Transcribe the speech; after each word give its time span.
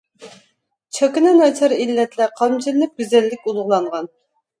چاكىنا 0.97 1.33
ناچار 1.39 1.75
ئىللەتلەر 1.75 2.31
قامچىلىنىپ 2.39 2.95
گۈزەللىك 3.03 3.47
ئۇلۇغلانغان. 3.53 4.09